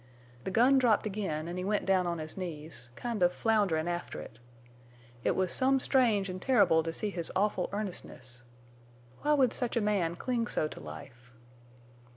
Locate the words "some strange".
5.51-6.27